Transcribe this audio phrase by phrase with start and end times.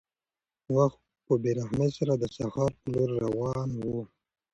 [0.75, 3.85] وخت په بې رحمۍ سره د سهار په لور روان و.